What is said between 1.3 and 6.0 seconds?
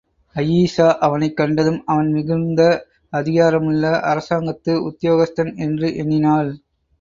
கண்டதும், அவன் மிகுந்த அதிகாரமுள்ள அரசாங்கத்து உத்தியோகஸ்தன் என்று